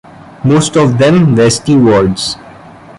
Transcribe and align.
Most 0.43 0.77
of 0.77 0.97
them 0.97 1.35
were 1.35 1.51
stewards. 1.51 2.35